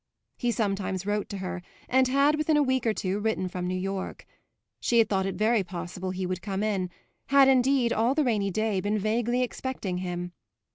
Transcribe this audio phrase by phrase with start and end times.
[0.39, 3.77] He sometimes wrote to her and had within a week or two written from New
[3.79, 4.25] York.
[4.79, 6.89] She had thought it very possible he would come in
[7.27, 10.33] had indeed all the rainy day been vaguely expecting him.